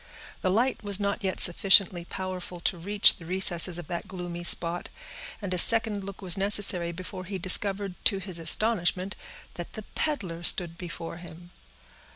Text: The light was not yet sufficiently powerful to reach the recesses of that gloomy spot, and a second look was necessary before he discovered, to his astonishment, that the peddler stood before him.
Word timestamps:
The 0.41 0.49
light 0.49 0.83
was 0.83 0.99
not 0.99 1.23
yet 1.23 1.39
sufficiently 1.39 2.05
powerful 2.05 2.59
to 2.61 2.75
reach 2.79 3.17
the 3.17 3.25
recesses 3.27 3.77
of 3.77 3.85
that 3.85 4.07
gloomy 4.07 4.43
spot, 4.43 4.89
and 5.43 5.53
a 5.53 5.59
second 5.59 6.03
look 6.03 6.23
was 6.23 6.39
necessary 6.39 6.91
before 6.91 7.25
he 7.25 7.37
discovered, 7.37 7.93
to 8.05 8.17
his 8.17 8.39
astonishment, 8.39 9.15
that 9.61 9.73
the 9.73 9.83
peddler 9.93 10.41
stood 10.41 10.75
before 10.75 11.17
him. 11.17 11.51